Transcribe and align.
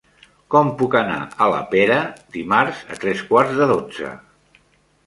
Com 0.53 0.69
puc 0.79 0.95
anar 0.99 1.17
a 1.25 1.49
la 1.55 1.59
Pera 1.75 1.99
dimarts 2.39 2.83
a 2.95 2.99
tres 3.05 3.23
quarts 3.31 3.57
de 3.63 3.71
dotze? 3.75 4.15